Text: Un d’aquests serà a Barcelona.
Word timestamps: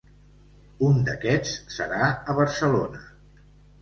Un 0.87 1.03
d’aquests 1.09 1.53
serà 1.75 2.07
a 2.35 2.39
Barcelona. 2.41 3.05